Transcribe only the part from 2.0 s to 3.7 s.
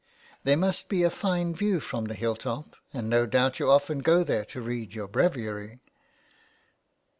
the hill top, and no doubt you